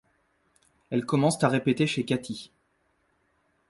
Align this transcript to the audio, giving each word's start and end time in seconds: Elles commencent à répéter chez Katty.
Elles 0.89 1.05
commencent 1.05 1.43
à 1.43 1.47
répéter 1.47 1.85
chez 1.85 2.03
Katty. 2.03 2.51